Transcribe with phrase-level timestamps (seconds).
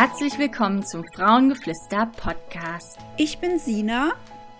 [0.00, 2.98] Herzlich willkommen zum Frauengeflüster Podcast.
[3.16, 4.12] Ich bin Sina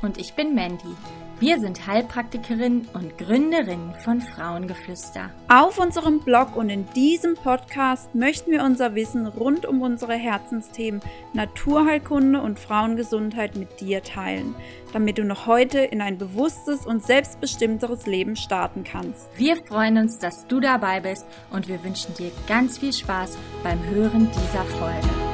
[0.03, 0.97] und ich bin Mandy.
[1.39, 5.31] Wir sind Heilpraktikerin und Gründerin von Frauengeflüster.
[5.47, 11.01] Auf unserem Blog und in diesem Podcast möchten wir unser Wissen rund um unsere Herzensthemen
[11.35, 14.57] Naturheilkunde und Frauengesundheit mit dir teilen,
[14.93, 19.29] damit du noch heute in ein bewusstes und selbstbestimmteres Leben starten kannst.
[19.37, 23.79] Wir freuen uns, dass du dabei bist und wir wünschen dir ganz viel Spaß beim
[23.85, 25.28] Hören dieser Folge.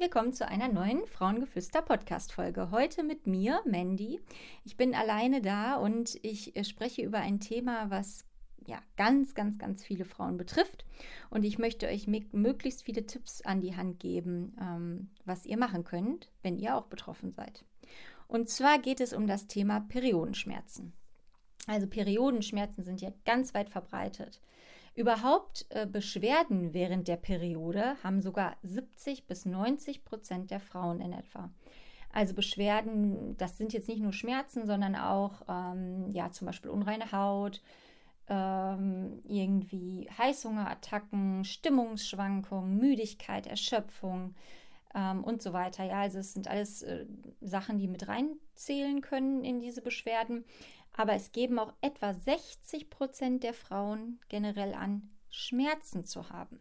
[0.00, 2.70] Willkommen zu einer neuen Frauengeflüster Podcast Folge.
[2.70, 4.18] Heute mit mir, Mandy.
[4.64, 8.24] Ich bin alleine da und ich äh, spreche über ein Thema, was
[8.64, 10.86] ja ganz, ganz, ganz viele Frauen betrifft.
[11.28, 15.84] Und ich möchte euch möglichst viele Tipps an die Hand geben, ähm, was ihr machen
[15.84, 17.66] könnt, wenn ihr auch betroffen seid.
[18.26, 20.94] Und zwar geht es um das Thema Periodenschmerzen.
[21.66, 24.40] Also Periodenschmerzen sind ja ganz weit verbreitet.
[25.00, 31.14] Überhaupt äh, Beschwerden während der Periode haben sogar 70 bis 90 Prozent der Frauen in
[31.14, 31.48] etwa.
[32.12, 37.12] Also Beschwerden, das sind jetzt nicht nur Schmerzen, sondern auch ähm, ja zum Beispiel unreine
[37.12, 37.62] Haut,
[38.28, 44.34] ähm, irgendwie Heißhungerattacken, Stimmungsschwankungen, Müdigkeit, Erschöpfung
[44.94, 45.82] ähm, und so weiter.
[45.84, 47.06] Ja, also es sind alles äh,
[47.40, 50.44] Sachen, die mit reinzählen können in diese Beschwerden.
[50.96, 56.60] Aber es geben auch etwa 60 Prozent der Frauen generell an, Schmerzen zu haben.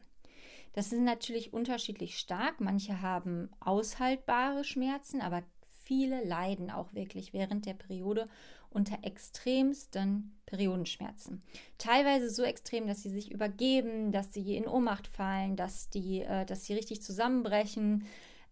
[0.74, 2.62] Das ist natürlich unterschiedlich stark.
[2.62, 5.44] Manche haben aushaltbare Schmerzen, aber
[5.84, 8.30] viele leiden auch wirklich während der Periode
[8.70, 11.42] unter extremsten Periodenschmerzen.
[11.80, 16.46] Teilweise so extrem, dass sie sich übergeben, dass sie in Ohnmacht fallen, dass, die, äh,
[16.46, 18.06] dass sie richtig zusammenbrechen,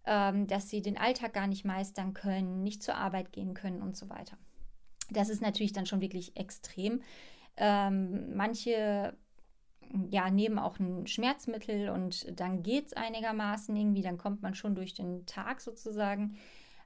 [0.06, 3.96] ähm, dass sie den Alltag gar nicht meistern können, nicht zur Arbeit gehen können und
[3.96, 4.36] so weiter.
[5.10, 7.02] Das ist natürlich dann schon wirklich extrem.
[7.56, 9.16] Ähm, manche
[10.10, 14.74] ja, nehmen auch ein Schmerzmittel und dann geht es einigermaßen irgendwie, dann kommt man schon
[14.74, 16.36] durch den Tag sozusagen.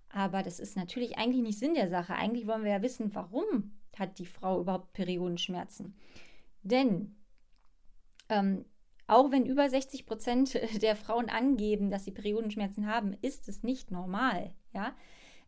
[0.09, 2.15] Aber das ist natürlich eigentlich nicht Sinn der Sache.
[2.15, 5.97] Eigentlich wollen wir ja wissen, warum hat die Frau überhaupt Periodenschmerzen.
[6.62, 7.16] Denn
[8.28, 8.65] ähm,
[9.06, 13.91] auch wenn über 60 Prozent der Frauen angeben, dass sie Periodenschmerzen haben, ist es nicht
[13.91, 14.55] normal.
[14.72, 14.94] Ja,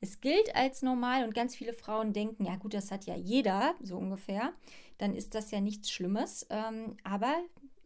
[0.04, 3.74] es gilt als normal und ganz viele Frauen denken, ja gut, das hat ja jeder,
[3.82, 4.52] so ungefähr.
[4.98, 6.46] Dann ist das ja nichts Schlimmes.
[6.50, 7.34] Ähm, aber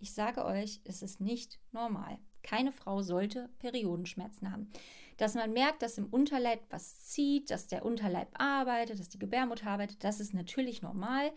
[0.01, 2.19] ich sage euch, es ist nicht normal.
[2.43, 4.69] Keine Frau sollte Periodenschmerzen haben.
[5.17, 9.69] Dass man merkt, dass im Unterleib was zieht, dass der Unterleib arbeitet, dass die Gebärmutter
[9.69, 11.31] arbeitet, das ist natürlich normal.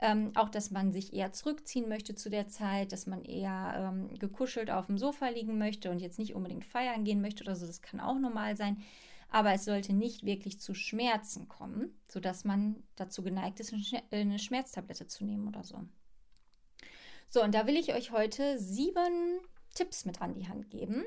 [0.00, 4.16] Ähm, auch, dass man sich eher zurückziehen möchte zu der Zeit, dass man eher ähm,
[4.18, 7.66] gekuschelt auf dem Sofa liegen möchte und jetzt nicht unbedingt feiern gehen möchte oder so,
[7.66, 8.76] das kann auch normal sein
[9.30, 13.74] aber es sollte nicht wirklich zu Schmerzen kommen, sodass man dazu geneigt ist,
[14.10, 15.80] eine Schmerztablette zu nehmen oder so.
[17.30, 19.40] So, und da will ich euch heute sieben
[19.74, 21.04] Tipps mit an die Hand geben,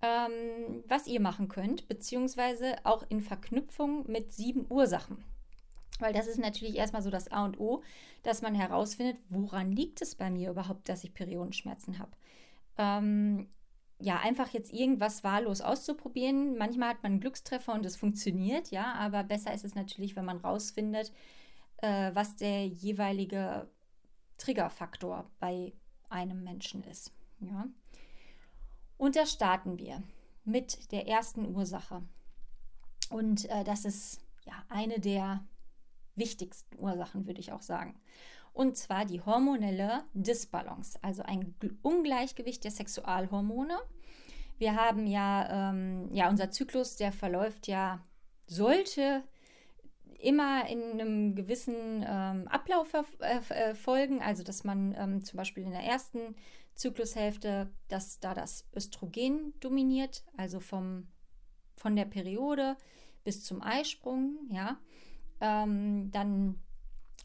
[0.00, 5.24] ähm, was ihr machen könnt, beziehungsweise auch in Verknüpfung mit sieben Ursachen.
[5.98, 7.82] Weil das ist natürlich erstmal so das A und O,
[8.22, 12.12] dass man herausfindet, woran liegt es bei mir überhaupt, dass ich Periodenschmerzen habe.
[12.78, 13.48] Ähm,
[14.00, 16.56] ja, einfach jetzt irgendwas wahllos auszuprobieren.
[16.56, 20.24] Manchmal hat man einen Glückstreffer und es funktioniert, ja, aber besser ist es natürlich, wenn
[20.24, 21.12] man rausfindet,
[21.78, 23.68] äh, was der jeweilige
[24.38, 25.72] Triggerfaktor bei
[26.08, 27.12] einem Menschen ist.
[27.40, 27.66] Ja.
[28.96, 30.02] Und da starten wir
[30.44, 32.02] mit der ersten Ursache.
[33.10, 35.44] Und äh, das ist ja eine der
[36.16, 38.00] wichtigsten Ursachen, würde ich auch sagen
[38.52, 43.78] und zwar die hormonelle Disbalance, also ein Ungleichgewicht der Sexualhormone.
[44.58, 48.04] Wir haben ja, ähm, ja, unser Zyklus, der verläuft ja,
[48.46, 49.22] sollte
[50.18, 55.70] immer in einem gewissen ähm, Ablauf äh, folgen, also dass man ähm, zum Beispiel in
[55.70, 56.34] der ersten
[56.74, 61.08] Zyklushälfte, dass da das Östrogen dominiert, also vom,
[61.76, 62.76] von der Periode
[63.24, 64.78] bis zum Eisprung, ja.
[65.40, 66.60] Ähm, dann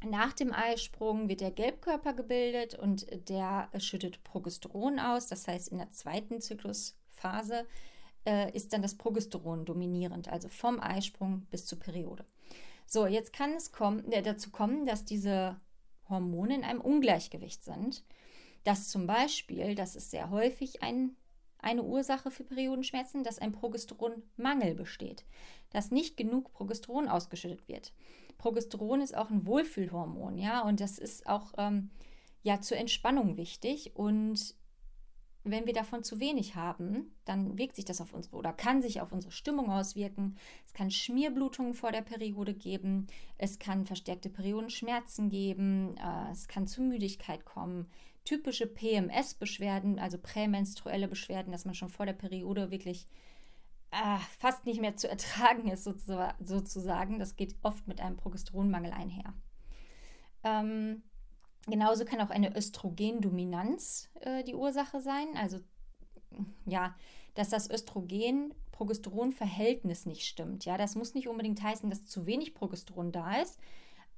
[0.05, 5.27] nach dem Eisprung wird der Gelbkörper gebildet und der schüttet Progesteron aus.
[5.27, 7.65] Das heißt, in der zweiten Zyklusphase
[8.25, 12.25] äh, ist dann das Progesteron dominierend, also vom Eisprung bis zur Periode.
[12.87, 15.59] So, jetzt kann es kommen, äh, dazu kommen, dass diese
[16.09, 18.03] Hormone in einem Ungleichgewicht sind.
[18.63, 21.15] Dass zum Beispiel, das ist sehr häufig ein,
[21.65, 25.25] eine Ursache für Periodenschmerzen, dass ein Progesteronmangel besteht,
[25.71, 27.91] dass nicht genug Progesteron ausgeschüttet wird.
[28.37, 31.89] Progesteron ist auch ein Wohlfühlhormon, ja, und das ist auch ähm,
[32.43, 33.95] ja zur Entspannung wichtig.
[33.95, 34.55] Und
[35.43, 39.01] wenn wir davon zu wenig haben, dann wirkt sich das auf unsere oder kann sich
[39.01, 40.37] auf unsere Stimmung auswirken.
[40.67, 43.07] Es kann Schmierblutungen vor der Periode geben,
[43.37, 47.87] es kann verstärkte Periodenschmerzen geben, äh, es kann zu Müdigkeit kommen.
[48.25, 53.07] Typische PMS-Beschwerden, also prämenstruelle Beschwerden, dass man schon vor der Periode wirklich
[53.91, 57.19] äh, fast nicht mehr zu ertragen ist, sozusagen.
[57.19, 59.33] Das geht oft mit einem Progesteronmangel einher.
[60.43, 61.03] Ähm,
[61.67, 65.29] Genauso kann auch eine Östrogendominanz äh, die Ursache sein.
[65.35, 65.57] Also
[66.65, 66.95] ja,
[67.33, 70.63] dass das Östrogen-Progesteron-Verhältnis nicht stimmt.
[70.65, 73.59] Ja, das muss nicht unbedingt heißen, dass zu wenig Progesteron da ist,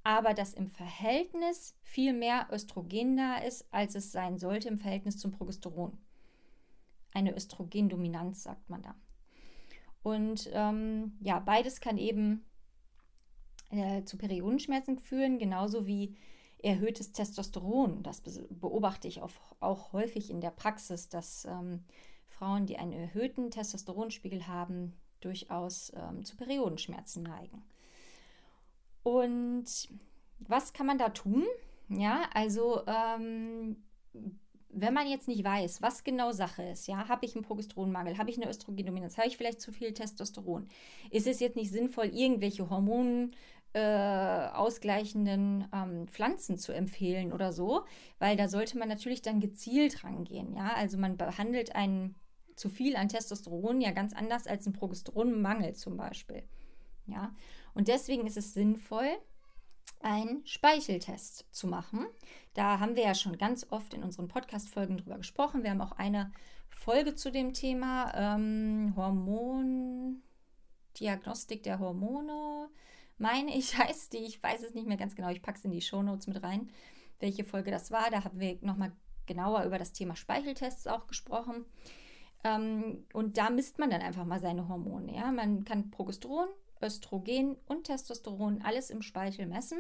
[0.08, 5.18] aber dass im Verhältnis viel mehr Östrogen da ist, als es sein sollte im Verhältnis
[5.18, 5.98] zum Progesteron.
[7.14, 8.96] Eine Östrogendominanz sagt man da.
[10.04, 12.46] Und ähm, ja, beides kann eben
[13.70, 16.16] äh, zu Periodenschmerzen führen, genauso wie
[16.60, 18.02] erhöhtes Testosteron.
[18.02, 21.84] Das beobachte ich auch, auch häufig in der Praxis, dass ähm,
[22.28, 27.62] Frauen, die einen erhöhten Testosteronspiegel haben, durchaus ähm, zu Periodenschmerzen neigen.
[29.08, 29.64] Und
[30.40, 31.46] was kann man da tun?
[31.88, 33.78] Ja, also ähm,
[34.68, 38.30] wenn man jetzt nicht weiß, was genau Sache ist, ja, habe ich einen Progesteronmangel, habe
[38.30, 40.68] ich eine Östrogendominanz, habe ich vielleicht zu viel Testosteron,
[41.10, 43.32] ist es jetzt nicht sinnvoll, irgendwelche Hormone
[43.72, 47.86] äh, ausgleichenden ähm, Pflanzen zu empfehlen oder so,
[48.20, 50.54] weil da sollte man natürlich dann gezielt rangehen.
[50.54, 52.16] Ja, also man behandelt einen
[52.58, 56.44] zu viel an Testosteron ja ganz anders als einen Progesteronmangel zum Beispiel.
[57.06, 57.34] Ja,
[57.78, 59.10] und deswegen ist es sinnvoll,
[60.00, 62.06] einen Speicheltest zu machen.
[62.54, 65.64] Da haben wir ja schon ganz oft in unseren Podcast-Folgen drüber gesprochen.
[65.64, 66.32] Wir haben auch eine
[66.70, 72.70] Folge zu dem Thema ähm, Hormondiagnostik der Hormone
[73.18, 74.26] meine ich, heißt die.
[74.26, 75.30] Ich weiß es nicht mehr ganz genau.
[75.30, 76.70] Ich packe es in die Shownotes mit rein,
[77.20, 78.10] welche Folge das war.
[78.10, 78.92] Da haben wir nochmal
[79.26, 81.66] genauer über das Thema Speicheltests auch gesprochen.
[82.44, 85.16] Ähm, und da misst man dann einfach mal seine Hormone.
[85.16, 85.32] Ja?
[85.32, 86.48] Man kann Progesteron,
[86.82, 89.80] Östrogen und Testosteron alles im Speichel messen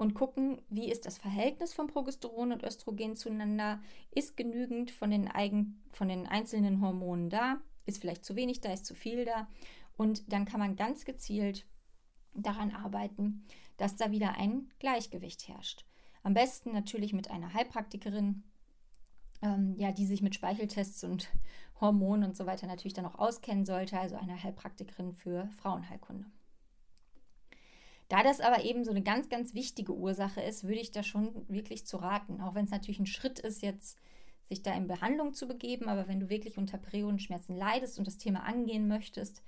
[0.00, 5.28] und gucken, wie ist das Verhältnis von Progesteron und Östrogen zueinander, ist genügend von den,
[5.28, 9.46] eigen, von den einzelnen Hormonen da, ist vielleicht zu wenig da, ist zu viel da.
[9.98, 11.66] Und dann kann man ganz gezielt
[12.34, 13.44] daran arbeiten,
[13.76, 15.84] dass da wieder ein Gleichgewicht herrscht.
[16.22, 18.42] Am besten natürlich mit einer Heilpraktikerin,
[19.42, 21.28] ähm, ja, die sich mit Speicheltests und
[21.80, 26.26] Hormonen und so weiter natürlich dann auch auskennen sollte, also eine Heilpraktikerin für Frauenheilkunde.
[28.08, 31.48] Da das aber eben so eine ganz, ganz wichtige Ursache ist, würde ich da schon
[31.48, 33.98] wirklich zu raten, auch wenn es natürlich ein Schritt ist, jetzt
[34.48, 38.18] sich da in Behandlung zu begeben, aber wenn du wirklich unter Periodenschmerzen leidest und das
[38.18, 39.44] Thema angehen möchtest,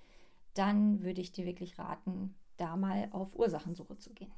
[0.55, 4.31] dann würde ich dir wirklich raten, da mal auf Ursachensuche zu gehen.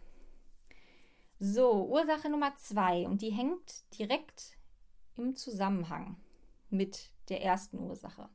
[1.38, 4.56] So, Ursache Nummer zwei und die hängt direkt
[5.16, 6.16] im Zusammenhang
[6.70, 8.28] mit der ersten Ursache.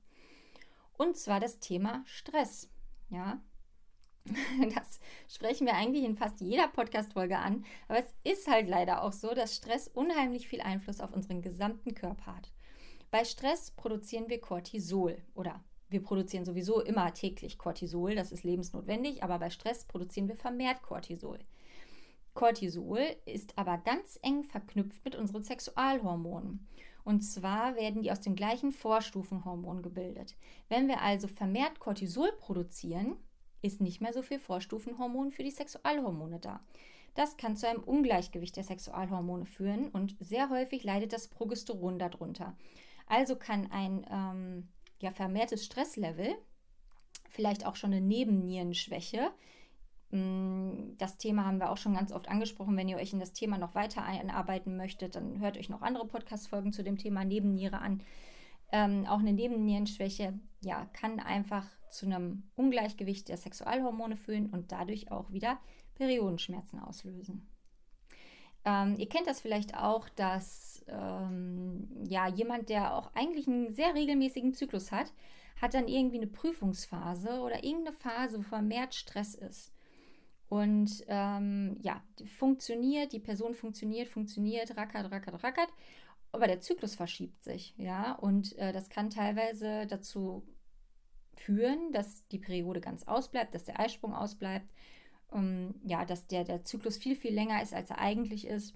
[0.97, 2.69] Und zwar das Thema Stress.
[3.09, 3.41] Ja,
[4.75, 7.65] das sprechen wir eigentlich in fast jeder Podcast-Folge an.
[7.87, 11.95] Aber es ist halt leider auch so, dass Stress unheimlich viel Einfluss auf unseren gesamten
[11.95, 12.51] Körper hat.
[13.11, 19.23] Bei Stress produzieren wir Cortisol oder wir produzieren sowieso immer täglich Cortisol, das ist lebensnotwendig,
[19.23, 21.39] aber bei Stress produzieren wir vermehrt Cortisol.
[22.35, 26.67] Cortisol ist aber ganz eng verknüpft mit unseren Sexualhormonen.
[27.09, 30.35] Und zwar werden die aus dem gleichen Vorstufenhormon gebildet.
[30.67, 33.15] Wenn wir also vermehrt Cortisol produzieren,
[33.63, 36.59] ist nicht mehr so viel Vorstufenhormon für die Sexualhormone da.
[37.15, 42.55] Das kann zu einem Ungleichgewicht der Sexualhormone führen und sehr häufig leidet das Progesteron darunter.
[43.07, 44.67] Also kann ein ähm,
[44.99, 46.35] ja, vermehrtes Stresslevel,
[47.27, 49.31] vielleicht auch schon eine Nebennierenschwäche.
[50.11, 52.75] Mm, das Thema haben wir auch schon ganz oft angesprochen.
[52.77, 56.07] Wenn ihr euch in das Thema noch weiter einarbeiten möchtet, dann hört euch noch andere
[56.07, 58.01] Podcast-Folgen zu dem Thema Nebenniere an.
[58.71, 65.11] Ähm, auch eine Nebennierenschwäche ja, kann einfach zu einem Ungleichgewicht der Sexualhormone führen und dadurch
[65.11, 65.59] auch wieder
[65.95, 67.47] Periodenschmerzen auslösen.
[68.65, 73.95] Ähm, ihr kennt das vielleicht auch, dass ähm, ja jemand, der auch eigentlich einen sehr
[73.95, 75.13] regelmäßigen Zyklus hat,
[75.61, 79.73] hat dann irgendwie eine Prüfungsphase oder irgendeine Phase, wo vermehrt Stress ist.
[80.49, 82.03] Und ähm, ja,
[82.37, 85.69] funktioniert, die Person funktioniert, funktioniert, rackert, rackert, rackert,
[86.31, 90.43] aber der Zyklus verschiebt sich, ja, und äh, das kann teilweise dazu
[91.35, 94.69] führen, dass die Periode ganz ausbleibt, dass der Eisprung ausbleibt
[95.33, 98.75] ähm, ja, dass der, der Zyklus viel, viel länger ist, als er eigentlich ist.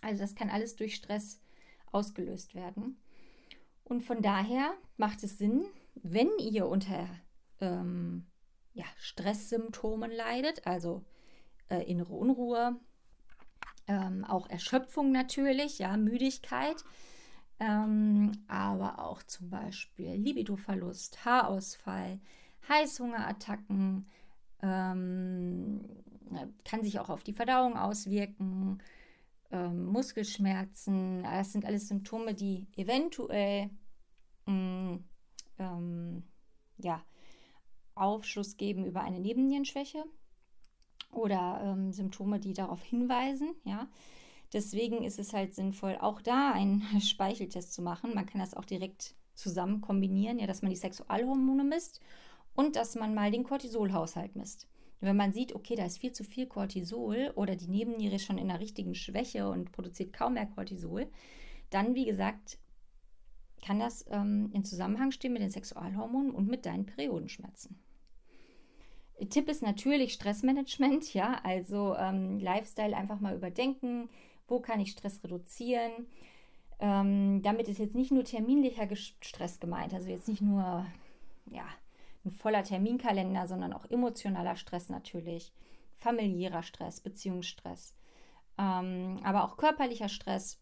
[0.00, 1.40] Also das kann alles durch Stress
[1.92, 3.00] ausgelöst werden.
[3.84, 7.08] Und von daher macht es Sinn, wenn ihr unter
[7.60, 8.26] ähm,
[8.76, 11.02] ja, Stresssymptomen leidet, also
[11.70, 12.78] äh, innere Unruhe,
[13.88, 16.84] ähm, auch Erschöpfung natürlich, ja, Müdigkeit,
[17.58, 22.20] ähm, aber auch zum Beispiel Libidoverlust, Haarausfall,
[22.68, 24.06] Heißhungerattacken,
[24.62, 25.80] ähm,
[26.64, 28.82] kann sich auch auf die Verdauung auswirken,
[29.52, 33.70] ähm, Muskelschmerzen, das sind alles Symptome, die eventuell
[34.44, 35.04] mh, mm,
[35.58, 36.22] ähm,
[36.76, 37.02] ja,
[37.96, 40.04] Aufschluss geben über eine Nebennierenschwäche
[41.12, 43.54] oder ähm, Symptome, die darauf hinweisen.
[43.64, 43.88] Ja.
[44.52, 48.14] Deswegen ist es halt sinnvoll, auch da einen Speicheltest zu machen.
[48.14, 52.00] Man kann das auch direkt zusammen kombinieren, ja, dass man die Sexualhormone misst
[52.54, 54.66] und dass man mal den Cortisolhaushalt misst.
[55.00, 58.38] Wenn man sieht, okay, da ist viel zu viel Cortisol oder die Nebenniere ist schon
[58.38, 61.06] in einer richtigen Schwäche und produziert kaum mehr Cortisol,
[61.68, 62.58] dann, wie gesagt,
[63.64, 67.78] kann das ähm, in Zusammenhang stehen mit den Sexualhormonen und mit deinen Periodenschmerzen.
[69.30, 74.08] Tipp ist natürlich Stressmanagement, ja, also ähm, Lifestyle einfach mal überdenken,
[74.48, 76.06] wo kann ich Stress reduzieren.
[76.78, 80.86] Ähm, damit ist jetzt nicht nur terminlicher Stress gemeint, also jetzt nicht nur
[81.50, 81.64] ja,
[82.24, 85.52] ein voller Terminkalender, sondern auch emotionaler Stress natürlich,
[85.96, 87.94] familiärer Stress, Beziehungsstress,
[88.58, 90.58] ähm, aber auch körperlicher Stress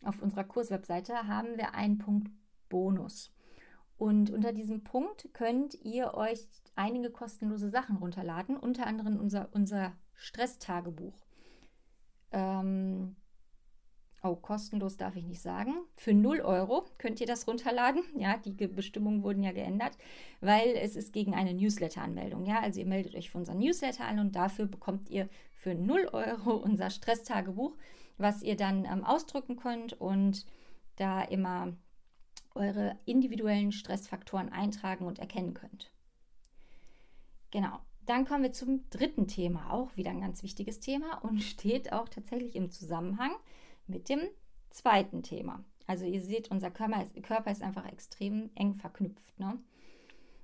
[0.04, 2.30] auf unserer Kurswebseite haben wir einen Punkt
[2.70, 3.34] Bonus.
[3.98, 9.92] Und unter diesem Punkt könnt ihr euch einige kostenlose Sachen runterladen, unter anderem unser, unser
[10.14, 11.12] Stresstagebuch.
[12.32, 13.16] Ähm,
[14.22, 15.74] oh, kostenlos darf ich nicht sagen.
[15.96, 18.02] Für 0 Euro könnt ihr das runterladen.
[18.16, 19.96] Ja, die Bestimmungen wurden ja geändert,
[20.40, 22.44] weil es ist gegen eine Newsletter-Anmeldung.
[22.44, 26.08] Ja, also ihr meldet euch für unser Newsletter an und dafür bekommt ihr für 0
[26.12, 27.76] Euro unser Stresstagebuch,
[28.18, 30.46] was ihr dann ähm, ausdrücken könnt und
[30.96, 31.72] da immer
[32.54, 35.90] eure individuellen Stressfaktoren eintragen und erkennen könnt.
[37.50, 37.80] Genau.
[38.10, 42.08] Dann kommen wir zum dritten Thema, auch wieder ein ganz wichtiges Thema und steht auch
[42.08, 43.30] tatsächlich im Zusammenhang
[43.86, 44.18] mit dem
[44.70, 45.64] zweiten Thema.
[45.86, 49.38] Also ihr seht, unser Körper ist, Körper ist einfach extrem eng verknüpft.
[49.38, 49.60] Ne?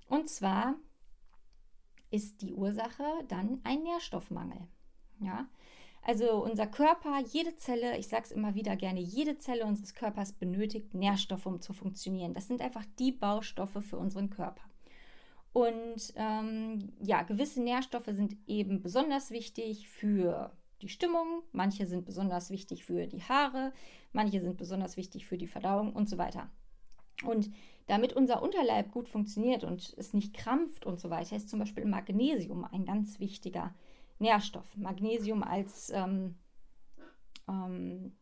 [0.08, 0.76] Und zwar
[2.12, 4.68] ist die Ursache dann ein Nährstoffmangel.
[5.18, 5.48] Ja?
[6.02, 10.34] Also unser Körper, jede Zelle, ich sage es immer wieder gerne, jede Zelle unseres Körpers
[10.34, 12.32] benötigt Nährstoffe, um zu funktionieren.
[12.32, 14.62] Das sind einfach die Baustoffe für unseren Körper.
[15.56, 22.50] Und ähm, ja, gewisse Nährstoffe sind eben besonders wichtig für die Stimmung, manche sind besonders
[22.50, 23.72] wichtig für die Haare,
[24.12, 26.50] manche sind besonders wichtig für die Verdauung und so weiter.
[27.24, 27.50] Und
[27.86, 31.86] damit unser Unterleib gut funktioniert und es nicht krampft und so weiter, ist zum Beispiel
[31.86, 33.74] Magnesium ein ganz wichtiger
[34.18, 34.76] Nährstoff.
[34.76, 36.34] Magnesium als ähm,
[37.48, 38.14] ähm,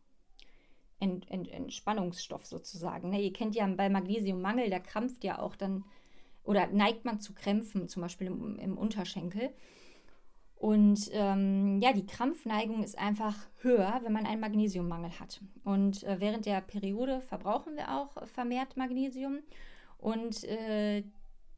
[0.99, 3.09] Ent, Ent, Entspannungsstoff sozusagen.
[3.09, 3.21] Ne?
[3.21, 5.83] Ihr kennt ja bei Magnesiummangel, der krampft ja auch dann
[6.45, 9.51] oder neigt man zu Krämpfen, zum Beispiel im, im Unterschenkel.
[10.55, 15.41] Und ähm, ja, die Krampfneigung ist einfach höher, wenn man einen Magnesiummangel hat.
[15.63, 19.39] Und äh, während der Periode verbrauchen wir auch vermehrt Magnesium.
[19.97, 21.03] Und äh,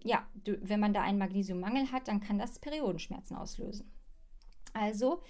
[0.04, 3.92] ja, wenn man da einen Magnesiummangel hat, dann kann das Periodenschmerzen auslösen.
[4.74, 5.22] Also,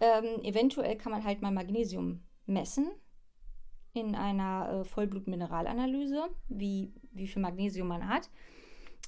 [0.00, 2.88] ähm, eventuell kann man halt mal Magnesium messen
[3.94, 8.30] in einer äh, Vollblutmineralanalyse, wie, wie viel Magnesium man hat.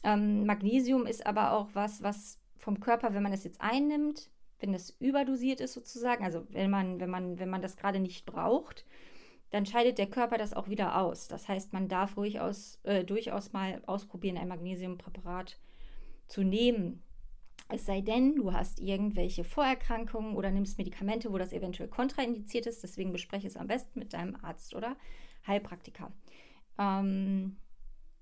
[0.03, 4.31] Ähm, Magnesium ist aber auch was, was vom Körper, wenn man es jetzt einnimmt,
[4.61, 8.27] wenn es überdosiert ist sozusagen, also wenn man, wenn man, wenn man das gerade nicht
[8.27, 8.85] braucht,
[9.51, 11.27] dann scheidet der Körper das auch wieder aus.
[11.29, 15.59] Das heißt, man darf ruhig aus, äh, durchaus mal ausprobieren, ein Magnesiumpräparat
[16.29, 17.03] zu nehmen.
[17.69, 22.83] Es sei denn, du hast irgendwelche Vorerkrankungen oder nimmst Medikamente, wo das eventuell kontraindiziert ist.
[22.83, 24.97] Deswegen bespreche es am besten mit deinem Arzt oder
[25.47, 26.13] Heilpraktiker.
[26.79, 27.57] Ähm,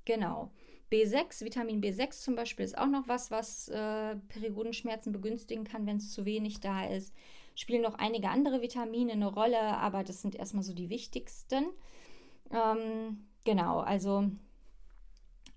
[0.04, 0.50] genau.
[0.90, 5.98] B6, Vitamin B6 zum Beispiel ist auch noch was, was äh, Periodenschmerzen begünstigen kann, wenn
[5.98, 7.14] es zu wenig da ist.
[7.54, 11.66] Spielen noch einige andere Vitamine eine Rolle, aber das sind erstmal so die wichtigsten.
[12.50, 14.30] Ähm, genau, also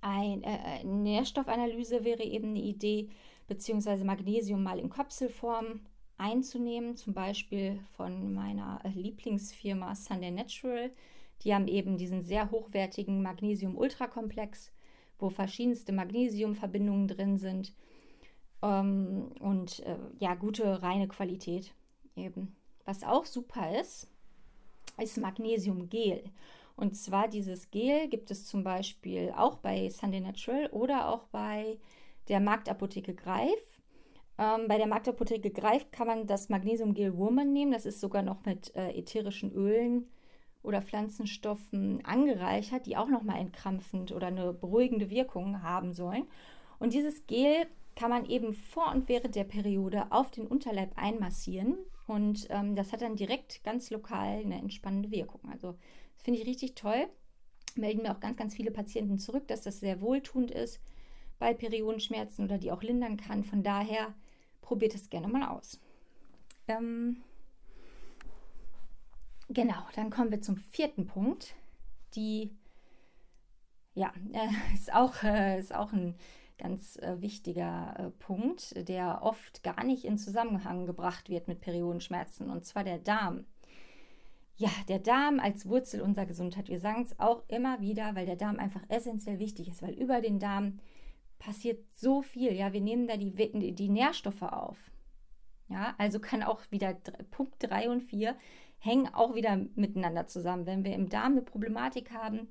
[0.01, 3.09] ein, äh, Nährstoffanalyse wäre eben eine Idee,
[3.47, 5.81] beziehungsweise Magnesium mal in Kapselform
[6.17, 10.91] einzunehmen, zum Beispiel von meiner Lieblingsfirma Sunday Natural.
[11.43, 14.71] Die haben eben diesen sehr hochwertigen Magnesium-Ultrakomplex
[15.21, 17.73] wo verschiedenste Magnesiumverbindungen drin sind
[18.61, 21.73] ähm, und äh, ja, gute reine Qualität
[22.15, 22.55] eben.
[22.85, 24.07] Was auch super ist,
[24.97, 26.23] ist Magnesiumgel.
[26.75, 31.77] Und zwar dieses Gel gibt es zum Beispiel auch bei Sunday Natural oder auch bei
[32.27, 33.81] der Marktapotheke Greif.
[34.37, 37.71] Ähm, bei der Marktapotheke Greif kann man das Magnesiumgel Woman nehmen.
[37.71, 40.07] Das ist sogar noch mit äh, ätherischen Ölen
[40.63, 46.27] oder Pflanzenstoffen angereichert, die auch nochmal entkrampfend oder eine beruhigende Wirkung haben sollen.
[46.79, 51.77] Und dieses Gel kann man eben vor und während der Periode auf den Unterleib einmassieren.
[52.07, 55.41] Und ähm, das hat dann direkt ganz lokal eine entspannende Wirkung.
[55.51, 55.75] Also
[56.15, 57.07] das finde ich richtig toll.
[57.75, 60.81] Melden mir auch ganz, ganz viele Patienten zurück, dass das sehr wohltuend ist
[61.39, 63.43] bei Periodenschmerzen oder die auch lindern kann.
[63.43, 64.13] Von daher
[64.61, 65.79] probiert es gerne mal aus.
[66.67, 67.17] Ähm,
[69.53, 71.55] genau, dann kommen wir zum vierten Punkt.
[72.15, 72.51] Die,
[73.93, 76.15] ja, äh, ist, auch, äh, ist auch ein
[76.57, 82.65] ganz äh, wichtiger Punkt, der oft gar nicht in Zusammenhang gebracht wird mit Periodenschmerzen, und
[82.65, 83.45] zwar der Darm.
[84.57, 86.69] Ja, der Darm als Wurzel unserer Gesundheit.
[86.69, 90.21] Wir sagen es auch immer wieder, weil der Darm einfach essentiell wichtig ist, weil über
[90.21, 90.79] den Darm
[91.39, 92.53] passiert so viel.
[92.53, 94.77] Ja, wir nehmen da die, die Nährstoffe auf.
[95.67, 96.93] Ja, also kann auch wieder
[97.31, 98.35] Punkt 3 und 4
[98.81, 100.65] hängen auch wieder miteinander zusammen.
[100.65, 102.49] Wenn wir im Darm eine Problematik haben,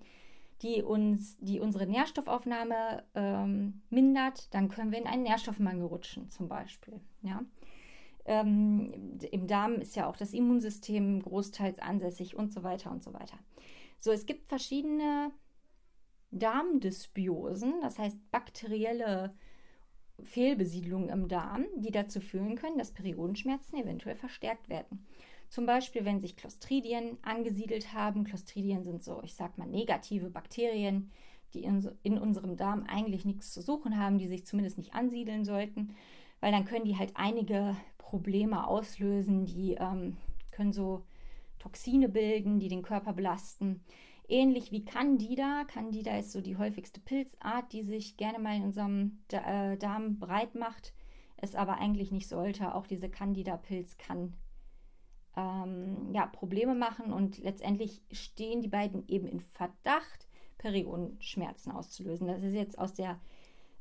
[0.62, 6.48] die uns, die unsere Nährstoffaufnahme ähm, mindert, dann können wir in einen Nährstoffmangel rutschen, zum
[6.48, 7.00] Beispiel.
[7.22, 7.42] Ja?
[8.26, 13.12] Ähm, Im Darm ist ja auch das Immunsystem großteils ansässig und so weiter und so
[13.12, 13.38] weiter.
[13.98, 15.32] So, es gibt verschiedene
[16.30, 19.34] Darmdysbiosen, das heißt bakterielle
[20.22, 25.06] Fehlbesiedlungen im Darm, die dazu führen können, dass Periodenschmerzen eventuell verstärkt werden.
[25.50, 28.22] Zum Beispiel, wenn sich Clostridien angesiedelt haben.
[28.22, 31.10] Clostridien sind so, ich sag mal, negative Bakterien,
[31.54, 35.44] die in, in unserem Darm eigentlich nichts zu suchen haben, die sich zumindest nicht ansiedeln
[35.44, 35.96] sollten,
[36.38, 40.16] weil dann können die halt einige Probleme auslösen, die ähm,
[40.52, 41.02] können so
[41.58, 43.82] Toxine bilden, die den Körper belasten.
[44.28, 45.64] Ähnlich wie Candida.
[45.64, 50.54] Candida ist so die häufigste Pilzart, die sich gerne mal in unserem äh, Darm breit
[50.54, 50.94] macht,
[51.38, 52.72] es aber eigentlich nicht sollte.
[52.76, 54.34] Auch diese Candida-Pilz kann
[55.36, 62.26] ähm, ja, Probleme machen und letztendlich stehen die beiden eben in Verdacht, Periodenschmerzen auszulösen.
[62.26, 63.18] Das ist jetzt aus der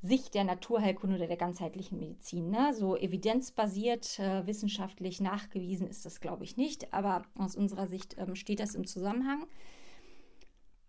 [0.01, 2.49] Sicht der Naturheilkunde oder der ganzheitlichen Medizin.
[2.49, 2.73] Ne?
[2.73, 8.35] So evidenzbasiert, äh, wissenschaftlich nachgewiesen ist das, glaube ich, nicht, aber aus unserer Sicht ähm,
[8.35, 9.45] steht das im Zusammenhang.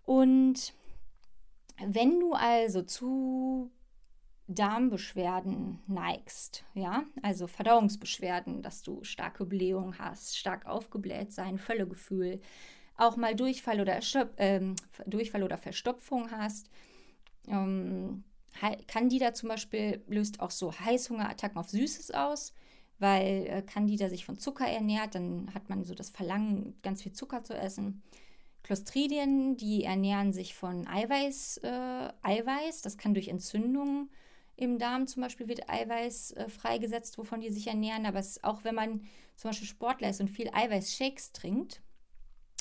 [0.04, 0.74] Und
[1.84, 3.70] wenn du also zu
[4.50, 12.40] Darmbeschwerden neigst, ja, also Verdauungsbeschwerden, dass du starke Blähung hast, stark aufgebläht sein, Völlegefühl,
[12.96, 14.00] auch mal Durchfall oder,
[14.36, 14.60] äh,
[15.06, 16.68] Durchfall oder Verstopfung hast.
[17.46, 18.24] Ähm,
[18.88, 22.52] Candida zum Beispiel löst auch so Heißhungerattacken auf Süßes aus,
[22.98, 27.12] weil äh, Candida sich von Zucker ernährt, dann hat man so das Verlangen, ganz viel
[27.12, 28.02] Zucker zu essen.
[28.64, 34.10] Clostridien, die ernähren sich von Eiweiß, äh, Eiweiß, das kann durch Entzündungen
[34.60, 38.04] im Darm zum Beispiel wird Eiweiß äh, freigesetzt, wovon die sich ernähren.
[38.04, 39.02] Aber es, auch wenn man
[39.36, 41.80] zum Beispiel Sportler ist und viel Eiweißshakes trinkt,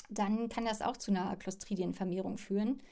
[0.08, 2.82] dann kann das auch zu einer Clostridienvermehrung führen.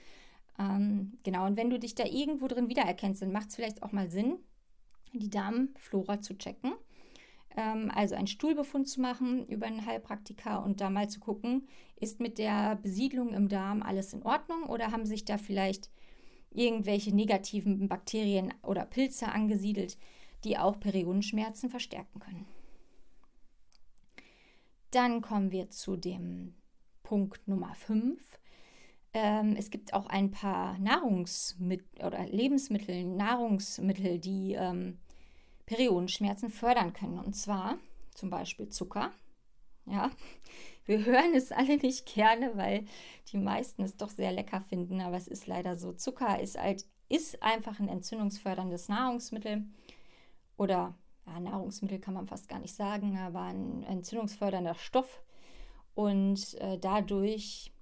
[0.59, 3.93] Ähm, genau, und wenn du dich da irgendwo drin wiedererkennst, dann macht es vielleicht auch
[3.93, 4.37] mal Sinn,
[5.15, 6.75] die Darmflora zu checken.
[7.57, 11.67] Ähm, also einen Stuhlbefund zu machen über einen Heilpraktiker und da mal zu gucken,
[11.97, 15.91] ist mit der Besiedlung im Darm alles in Ordnung oder haben sich da vielleicht
[16.51, 19.97] irgendwelche negativen Bakterien oder Pilze angesiedelt,
[20.45, 22.47] die auch Periodenschmerzen verstärken können.
[24.91, 26.55] Dann kommen wir zu dem
[27.03, 28.21] Punkt Nummer 5.
[29.13, 34.99] Ähm, es gibt auch ein paar Nahrungsmittel oder Lebensmittel, Nahrungsmittel, die ähm,
[35.67, 37.19] Periodenschmerzen fördern können.
[37.19, 37.79] Und zwar
[38.15, 39.13] zum Beispiel Zucker.
[39.87, 40.11] Ja,
[40.89, 42.87] wir hören es alle nicht gerne, weil
[43.31, 45.93] die meisten es doch sehr lecker finden, aber es ist leider so.
[45.93, 49.65] Zucker ist halt ist einfach ein entzündungsförderndes Nahrungsmittel
[50.57, 50.95] oder
[51.27, 55.23] ja, Nahrungsmittel kann man fast gar nicht sagen, aber ein entzündungsfördernder Stoff
[55.95, 57.73] und äh, dadurch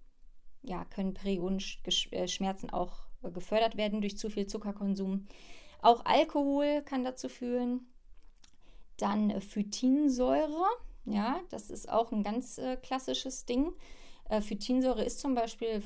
[0.63, 5.27] ja, können Periodenschmerzen auch äh, gefördert werden durch zu viel Zuckerkonsum.
[5.81, 7.87] Auch Alkohol kann dazu führen.
[8.97, 10.67] Dann äh, Phytinsäure,
[11.07, 13.73] ja, das ist auch ein ganz äh, klassisches Ding.
[14.29, 15.83] Äh, Phytinsäure ist zum Beispiel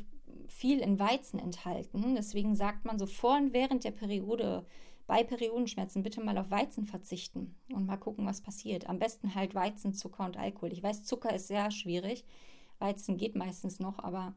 [0.49, 2.15] viel in Weizen enthalten.
[2.17, 4.67] Deswegen sagt man so vor und während der Periode
[5.07, 8.89] bei Periodenschmerzen bitte mal auf Weizen verzichten und mal gucken, was passiert.
[8.89, 10.73] Am besten halt Weizen, Zucker und Alkohol.
[10.73, 12.25] Ich weiß, Zucker ist sehr schwierig.
[12.79, 14.35] Weizen geht meistens noch, aber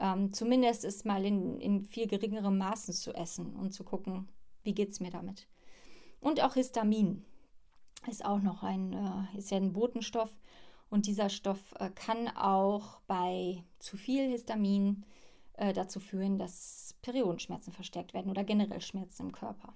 [0.00, 4.28] ähm, zumindest ist mal in, in viel geringerem Maßen zu essen und zu gucken,
[4.62, 5.46] wie geht es mir damit.
[6.20, 7.24] Und auch Histamin
[8.08, 10.34] ist auch noch ein, äh, ist ja ein Botenstoff
[10.90, 15.04] und dieser Stoff äh, kann auch bei zu viel Histamin
[15.56, 19.74] äh, dazu führen, dass Periodenschmerzen verstärkt werden oder generell Schmerzen im Körper.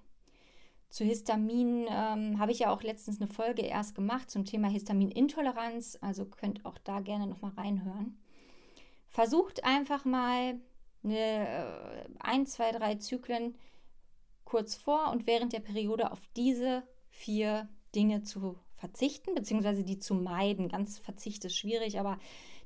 [0.90, 5.98] zu Histamin ähm, habe ich ja auch letztens eine Folge erst gemacht zum Thema Histaminintoleranz.
[6.00, 8.18] Also könnt auch da gerne nochmal reinhören.
[9.08, 10.60] Versucht einfach mal
[11.04, 13.56] eine, ein, zwei, drei Zyklen
[14.44, 20.14] kurz vor und während der Periode auf diese vier Dinge zu verzichten, beziehungsweise die zu
[20.14, 20.68] meiden.
[20.68, 22.18] Ganz Verzicht ist schwierig, aber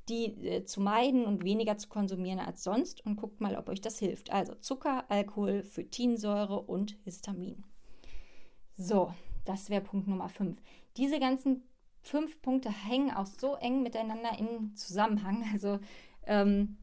[0.09, 3.81] die äh, zu meiden und weniger zu konsumieren als sonst und guckt mal, ob euch
[3.81, 4.31] das hilft.
[4.31, 7.63] Also Zucker, Alkohol, Phytinsäure und Histamin.
[8.75, 9.13] So,
[9.45, 10.61] das wäre Punkt Nummer 5.
[10.97, 11.63] Diese ganzen
[12.01, 15.45] fünf Punkte hängen auch so eng miteinander im Zusammenhang.
[15.53, 15.79] Also
[16.25, 16.77] ähm,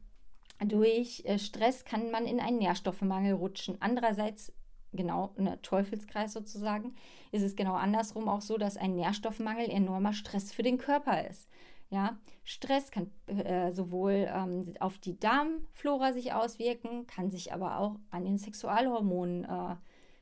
[0.59, 3.77] durch äh, Stress kann man in einen Nährstoffmangel rutschen.
[3.79, 4.53] Andererseits,
[4.93, 6.95] genau, ein ne, Teufelskreis sozusagen,
[7.31, 11.49] ist es genau andersrum auch so, dass ein Nährstoffmangel enormer Stress für den Körper ist.
[11.89, 17.97] Ja, Stress kann äh, sowohl ähm, auf die Darmflora sich auswirken, kann sich aber auch
[18.11, 19.75] an den Sexualhormonen äh,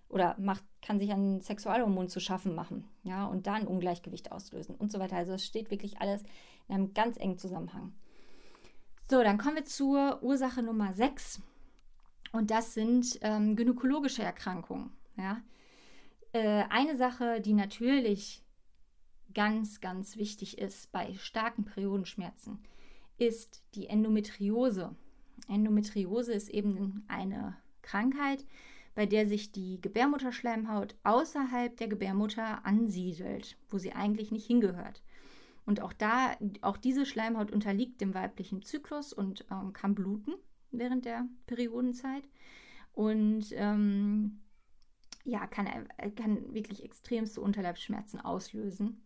[0.10, 4.74] oder macht, kann sich an Sexualhormonen zu schaffen machen, ja, und da ein Ungleichgewicht auslösen
[4.76, 5.18] und so weiter.
[5.18, 6.24] Also es steht wirklich alles
[6.68, 7.94] in einem ganz engen Zusammenhang.
[9.08, 11.42] So, dann kommen wir zur Ursache Nummer 6
[12.32, 15.42] und das sind ähm, gynäkologische Erkrankungen, ja.
[16.32, 18.44] Äh, eine Sache, die natürlich
[19.34, 22.60] ganz, ganz wichtig ist bei starken Periodenschmerzen,
[23.18, 24.96] ist die Endometriose.
[25.48, 28.46] Endometriose ist eben eine Krankheit,
[28.96, 35.02] bei der sich die Gebärmutterschleimhaut außerhalb der Gebärmutter ansiedelt, wo sie eigentlich nicht hingehört.
[35.66, 40.34] Und auch da, auch diese Schleimhaut unterliegt dem weiblichen Zyklus und ähm, kann bluten
[40.72, 42.24] während der Periodenzeit.
[42.94, 44.40] Und ähm,
[45.24, 45.68] ja, kann,
[46.16, 49.02] kann wirklich extremste Unterleibsschmerzen auslösen.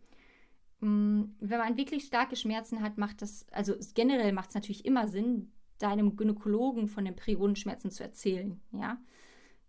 [0.80, 5.08] Mm, wenn man wirklich starke Schmerzen hat, macht das, also generell macht es natürlich immer
[5.08, 8.60] Sinn, deinem Gynäkologen von den Periodenschmerzen zu erzählen.
[8.72, 8.98] Ja,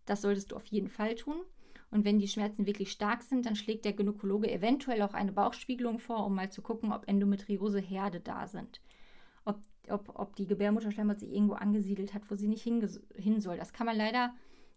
[0.06, 1.36] das solltest du auf jeden Fall tun.
[1.90, 6.00] Und wenn die Schmerzen wirklich stark sind, dann schlägt der Gynäkologe eventuell auch eine Bauchspiegelung
[6.00, 8.80] vor, um mal zu gucken, ob Endometrioseherde da sind.
[9.44, 13.56] Ob, ob, ob die Gebärmutterschleimhaut sich irgendwo angesiedelt hat, wo sie nicht hin soll.
[13.56, 14.34] Das kann man leider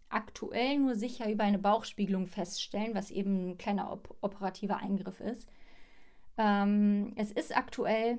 [0.08, 5.48] aktuell nur sicher über eine Bauchspiegelung feststellen, was eben ein kleiner op operativer Eingriff ist.
[6.36, 8.18] Ähm, es ist aktuell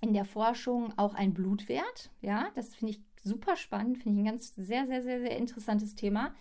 [0.00, 2.10] in der Forschung auch ein Blutwert.
[2.20, 5.94] Ja, das finde ich super spannend, finde ich ein ganz sehr, sehr, sehr, sehr interessantes
[5.94, 6.34] Thema,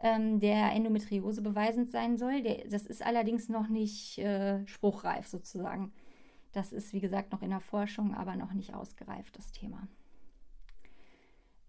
[0.00, 2.42] ähm, der Endometriose beweisend sein soll.
[2.42, 5.92] Der, das ist allerdings noch nicht äh, spruchreif sozusagen.
[6.52, 9.86] Das ist, wie gesagt, noch in der Forschung, aber noch nicht ausgereift, das Thema.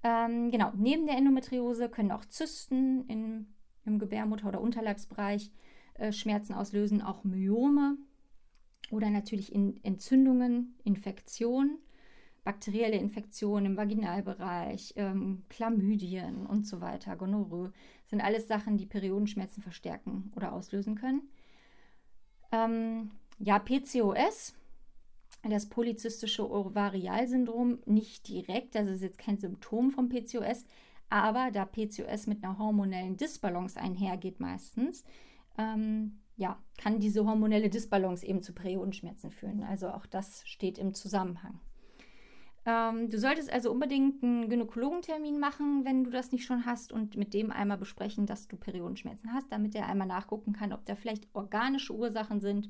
[0.04, 3.48] Ähm, genau, neben der Endometriose können auch Zysten in,
[3.86, 5.52] im Gebärmutter- oder Unterleibsbereich
[5.96, 7.98] äh, Schmerzen auslösen, auch Myome
[8.92, 11.78] oder natürlich in Entzündungen, Infektionen,
[12.46, 17.74] bakterielle Infektionen im Vaginalbereich, ähm, Chlamydien und so weiter, Gonorrhoe,
[18.06, 21.30] sind alles Sachen, die Periodenschmerzen verstärken oder auslösen können.
[22.52, 24.56] Ähm, ja, PCOS,
[25.44, 30.66] das polyzystische Ovarialsyndrom, nicht direkt, also ist jetzt kein Symptom vom PCOS,
[31.10, 35.06] aber da PCOS mit einer hormonellen Disbalance einhergeht meistens,
[35.58, 39.64] ähm, ja, kann diese hormonelle Disbalance eben zu Periodenschmerzen führen.
[39.64, 41.60] Also auch das steht im Zusammenhang.
[42.66, 47.16] Ähm, du solltest also unbedingt einen Gynäkologentermin machen, wenn du das nicht schon hast, und
[47.18, 50.96] mit dem einmal besprechen, dass du Periodenschmerzen hast, damit er einmal nachgucken kann, ob da
[50.96, 52.70] vielleicht organische Ursachen sind,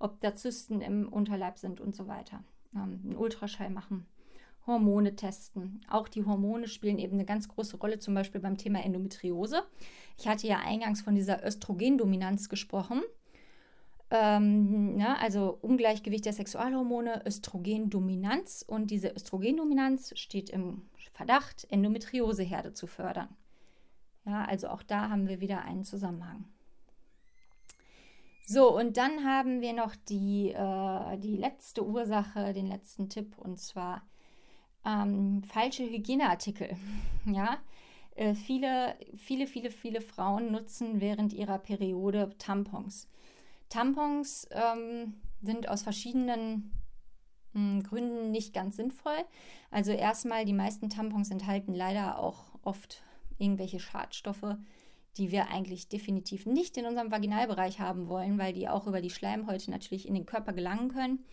[0.00, 2.42] ob da Zysten im Unterleib sind und so weiter.
[2.74, 4.06] Ähm, einen Ultraschall machen.
[4.66, 5.80] Hormone testen.
[5.88, 9.62] Auch die Hormone spielen eben eine ganz große Rolle, zum Beispiel beim Thema Endometriose.
[10.18, 13.02] Ich hatte ja eingangs von dieser Östrogendominanz gesprochen.
[14.10, 18.64] Ähm, ne, also Ungleichgewicht der Sexualhormone, Östrogendominanz.
[18.66, 20.82] Und diese Östrogendominanz steht im
[21.12, 23.28] Verdacht, Endometrioseherde zu fördern.
[24.26, 26.44] Ja, also auch da haben wir wieder einen Zusammenhang.
[28.52, 33.60] So, und dann haben wir noch die, äh, die letzte Ursache, den letzten Tipp, und
[33.60, 34.02] zwar
[34.84, 36.76] ähm, falsche Hygieneartikel.
[37.26, 37.58] Ja,
[38.16, 43.08] äh, viele, viele, viele, viele Frauen nutzen während ihrer Periode Tampons.
[43.68, 46.72] Tampons ähm, sind aus verschiedenen
[47.52, 49.24] mh, hm, Gründen nicht ganz sinnvoll.
[49.70, 53.04] Also erstmal, die meisten Tampons enthalten leider auch oft
[53.38, 54.56] irgendwelche Schadstoffe,
[55.16, 59.10] die wir eigentlich definitiv nicht in unserem Vaginalbereich haben wollen, weil die auch über die
[59.10, 61.24] Schleimhäute natürlich in den Körper gelangen können.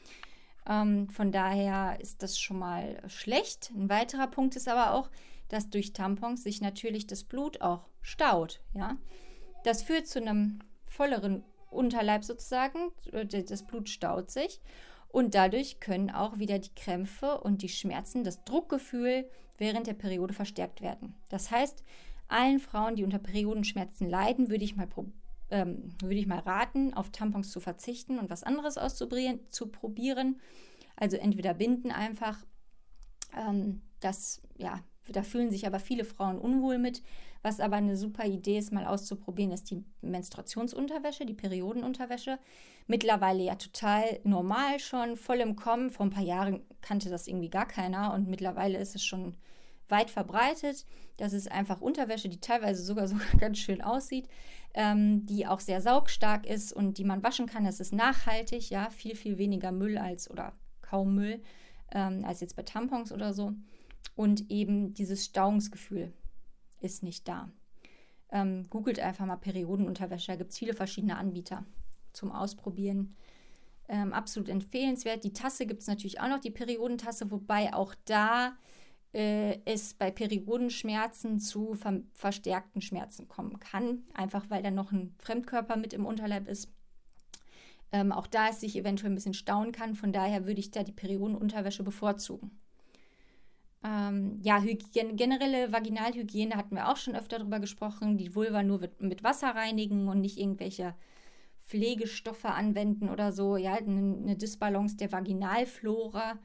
[0.67, 3.71] Ähm, von daher ist das schon mal schlecht.
[3.75, 5.09] Ein weiterer Punkt ist aber auch,
[5.49, 8.61] dass durch Tampons sich natürlich das Blut auch staut.
[8.73, 8.97] Ja?
[9.63, 12.91] Das führt zu einem volleren Unterleib sozusagen.
[13.11, 14.61] Das Blut staut sich.
[15.09, 20.33] Und dadurch können auch wieder die Krämpfe und die Schmerzen, das Druckgefühl während der Periode
[20.33, 21.15] verstärkt werden.
[21.29, 21.83] Das heißt,
[22.27, 24.87] allen Frauen, die unter Periodenschmerzen leiden, würde ich mal
[25.49, 29.39] ähm, würde ich mal raten, auf Tampons zu verzichten und was anderes auszuprobieren.
[29.49, 30.39] Zu probieren.
[30.95, 32.45] Also entweder binden einfach.
[33.35, 37.01] Ähm, das, ja, da fühlen sich aber viele Frauen unwohl mit.
[37.43, 42.39] Was aber eine super Idee ist, mal auszuprobieren, ist die Menstruationsunterwäsche, die Periodenunterwäsche.
[42.87, 45.89] Mittlerweile ja total normal schon, voll im Kommen.
[45.89, 49.35] Vor ein paar Jahren kannte das irgendwie gar keiner und mittlerweile ist es schon
[49.89, 50.85] weit verbreitet.
[51.17, 54.27] Das ist einfach Unterwäsche, die teilweise sogar, sogar ganz schön aussieht,
[54.73, 57.65] ähm, die auch sehr saugstark ist und die man waschen kann.
[57.65, 61.41] Es ist nachhaltig, ja, viel, viel weniger Müll als oder kaum Müll
[61.91, 63.53] ähm, als jetzt bei Tampons oder so.
[64.15, 66.11] Und eben dieses Stauungsgefühl
[66.81, 67.51] ist nicht da.
[68.31, 70.31] Ähm, googelt einfach mal Periodenunterwäsche.
[70.31, 71.65] Da gibt es viele verschiedene Anbieter
[72.13, 73.15] zum Ausprobieren.
[73.87, 75.23] Ähm, absolut empfehlenswert.
[75.23, 78.57] Die Tasse gibt es natürlich auch noch, die Periodentasse, wobei auch da
[79.17, 85.15] äh, es bei Periodenschmerzen zu ver verstärkten Schmerzen kommen kann, einfach weil da noch ein
[85.17, 86.71] Fremdkörper mit im Unterleib ist.
[87.91, 90.83] Ähm, auch da es sich eventuell ein bisschen stauen kann, von daher würde ich da
[90.83, 92.59] die Periodenunterwäsche bevorzugen.
[93.83, 98.17] Ähm, ja, Hygiene, generelle Vaginalhygiene hatten wir auch schon öfter darüber gesprochen.
[98.17, 100.93] Die Vulva nur mit, mit Wasser reinigen und nicht irgendwelche
[101.65, 103.57] Pflegestoffe anwenden oder so.
[103.57, 106.37] Ja, eine, eine Disbalance der Vaginalflora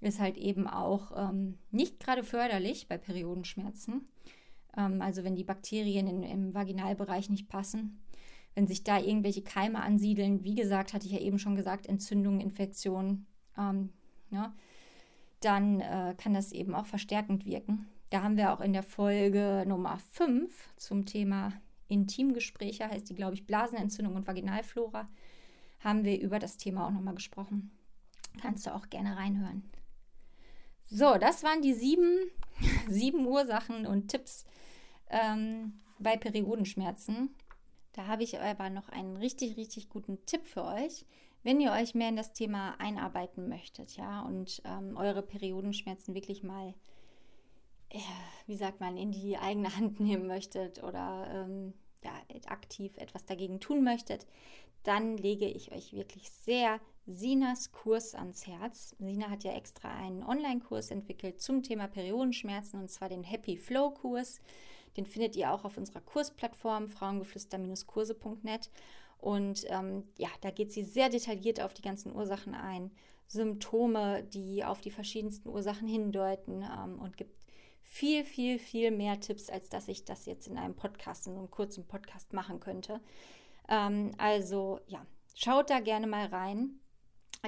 [0.00, 4.06] ist halt eben auch ähm, nicht gerade förderlich bei Periodenschmerzen.
[4.76, 8.02] Ähm, also wenn die Bakterien in, im Vaginalbereich nicht passen,
[8.54, 12.40] wenn sich da irgendwelche Keime ansiedeln, wie gesagt, hatte ich ja eben schon gesagt, Entzündungen,
[12.40, 13.26] Infektionen,
[13.58, 13.90] ähm,
[14.30, 14.54] ja,
[15.40, 17.86] dann äh, kann das eben auch verstärkend wirken.
[18.10, 21.52] Da haben wir auch in der Folge Nummer 5 zum Thema
[21.88, 25.08] Intimgespräche, heißt die, glaube ich, Blasenentzündung und Vaginalflora,
[25.80, 27.70] haben wir über das Thema auch nochmal gesprochen.
[28.40, 29.64] Kannst du auch gerne reinhören.
[30.88, 32.30] So, das waren die sieben,
[32.88, 34.46] sieben Ursachen und Tipps
[35.10, 37.34] ähm, bei Periodenschmerzen.
[37.92, 41.04] Da habe ich aber noch einen richtig, richtig guten Tipp für euch,
[41.42, 46.42] wenn ihr euch mehr in das Thema einarbeiten möchtet, ja, und ähm, eure Periodenschmerzen wirklich
[46.42, 46.74] mal,
[47.90, 47.98] äh,
[48.46, 51.72] wie sagt man, in die eigene Hand nehmen möchtet oder ähm,
[52.04, 52.12] ja,
[52.46, 54.26] aktiv etwas dagegen tun möchtet,
[54.82, 58.96] dann lege ich euch wirklich sehr Sinas Kurs ans Herz.
[58.98, 63.90] Sina hat ja extra einen Online-Kurs entwickelt zum Thema Periodenschmerzen und zwar den Happy Flow
[63.90, 64.40] Kurs.
[64.96, 68.70] Den findet ihr auch auf unserer Kursplattform frauengeflüster-kurse.net.
[69.18, 72.90] Und ähm, ja, da geht sie sehr detailliert auf die ganzen Ursachen ein,
[73.28, 77.36] Symptome, die auf die verschiedensten Ursachen hindeuten ähm, und gibt
[77.82, 81.50] viel, viel, viel mehr Tipps, als dass ich das jetzt in einem Podcast, in einem
[81.50, 83.00] kurzen Podcast machen könnte.
[83.68, 86.80] Ähm, also ja, schaut da gerne mal rein.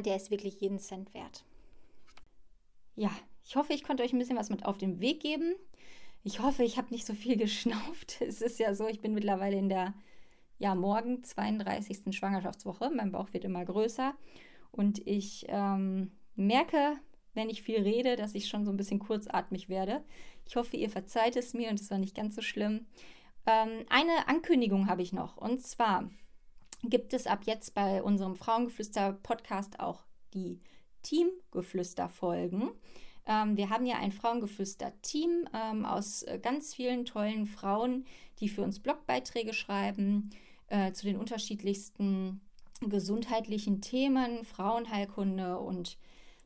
[0.00, 1.44] Der ist wirklich jeden Cent wert.
[2.96, 3.10] Ja,
[3.44, 5.54] ich hoffe, ich konnte euch ein bisschen was mit auf den Weg geben.
[6.24, 8.20] Ich hoffe, ich habe nicht so viel geschnauft.
[8.20, 9.94] Es ist ja so, ich bin mittlerweile in der
[10.58, 12.16] ja, morgen 32.
[12.16, 12.90] Schwangerschaftswoche.
[12.90, 14.14] Mein Bauch wird immer größer
[14.72, 16.98] und ich ähm, merke,
[17.34, 20.02] wenn ich viel rede, dass ich schon so ein bisschen kurzatmig werde.
[20.46, 22.86] Ich hoffe, ihr verzeiht es mir und es war nicht ganz so schlimm.
[23.46, 26.10] Ähm, eine Ankündigung habe ich noch und zwar
[26.82, 30.60] gibt es ab jetzt bei unserem Frauengeflüster-Podcast auch die
[31.02, 32.70] Teamgeflüster-Folgen.
[33.26, 38.04] Ähm, wir haben ja ein Frauengeflüster-Team ähm, aus äh, ganz vielen tollen Frauen,
[38.40, 40.30] die für uns Blogbeiträge schreiben
[40.68, 42.40] äh, zu den unterschiedlichsten
[42.80, 45.98] gesundheitlichen Themen, Frauenheilkunde und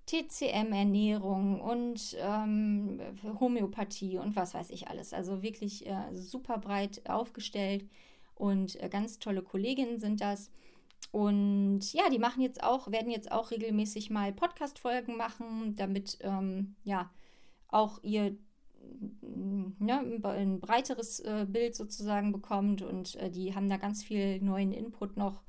[0.06, 3.00] TCM-Ernährung und ähm,
[3.38, 5.12] Homöopathie und was weiß ich alles.
[5.12, 7.84] Also wirklich äh, super breit aufgestellt
[8.34, 10.50] und äh, ganz tolle Kolleginnen sind das.
[11.10, 16.76] Und ja, die machen jetzt auch, werden jetzt auch regelmäßig mal Podcast-Folgen machen, damit ähm,
[16.84, 17.10] ja
[17.68, 18.36] auch ihr
[19.20, 22.82] ne, ein breiteres äh, Bild sozusagen bekommt.
[22.82, 25.42] Und äh, die haben da ganz viel neuen Input noch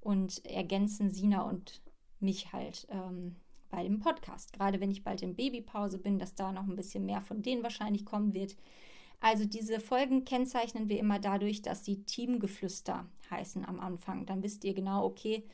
[0.00, 1.80] und ergänzen Sina und
[2.20, 3.36] mich halt ähm,
[3.70, 4.52] bei dem Podcast.
[4.52, 7.62] Gerade wenn ich bald in Babypause bin, dass da noch ein bisschen mehr von denen
[7.62, 8.56] wahrscheinlich kommen wird.
[9.24, 14.26] Also diese Folgen kennzeichnen wir immer dadurch, dass sie Teamgeflüster heißen am Anfang.
[14.26, 15.44] Dann wisst ihr genau, okay,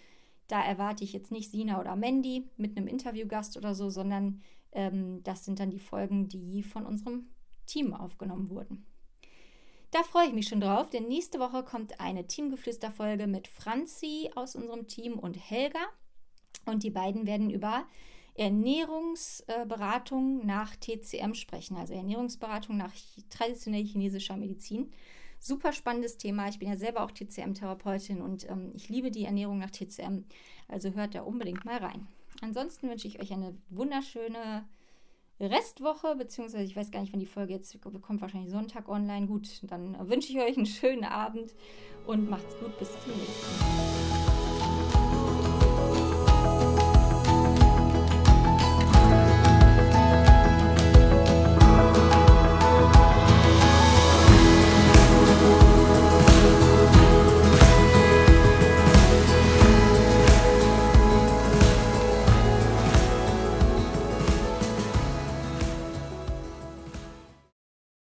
[0.48, 5.22] da erwarte ich jetzt nicht Sina oder Mandy mit einem Interviewgast oder so, sondern ähm,
[5.22, 7.30] das sind dann die Folgen, die von unserem
[7.66, 8.85] Team aufgenommen wurden.
[9.92, 14.56] Da freue ich mich schon drauf, denn nächste Woche kommt eine Teamgeflüster-Folge mit Franzi aus
[14.56, 15.87] unserem Team und Helga.
[16.66, 17.87] Und die beiden werden über
[18.40, 22.90] Ernährungsberatung nach TCM sprechen, also Ernährungsberatung nach
[23.29, 24.90] traditionell chinesischer Medizin.
[25.38, 26.48] Super spannendes Thema.
[26.48, 30.24] Ich bin ja selber auch TCM-Therapeutin und ähm, ich liebe die Ernährung nach TCM.
[30.68, 32.09] Also hört da unbedingt mal rein.
[32.40, 34.66] Ansonsten wünsche ich euch eine wunderschöne
[35.38, 39.26] Restwoche, beziehungsweise ich weiß gar nicht, wann die Folge jetzt kommt, wahrscheinlich Sonntag online.
[39.26, 41.55] Gut, dann wünsche ich euch einen schönen Abend
[42.07, 42.79] und macht's gut.
[42.79, 44.29] Bis zum nächsten Mal.